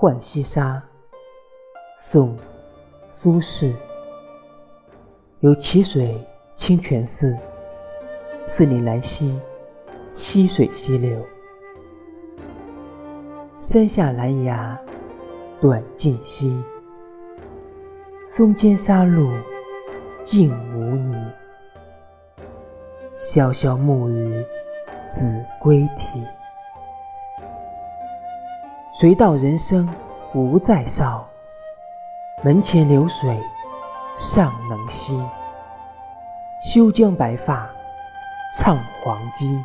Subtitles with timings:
[0.00, 0.82] 浣溪沙，
[2.00, 2.34] 宋·
[3.18, 3.70] 苏轼。
[5.40, 6.16] 有淇水
[6.56, 7.36] 清泉寺，
[8.56, 9.38] 寺里兰溪，
[10.14, 11.22] 溪水溪流。
[13.60, 14.80] 山下兰芽
[15.60, 16.64] 短浸溪，
[18.34, 19.30] 松间沙路
[20.24, 21.30] 净无泥。
[23.18, 24.42] 潇潇暮雨
[25.14, 26.39] 子规啼。
[29.00, 29.88] 谁道人生
[30.34, 31.26] 无再少？
[32.42, 33.42] 门前流水
[34.18, 35.18] 尚能西。
[36.62, 37.66] 休将白发
[38.54, 39.58] 唱黄鸡。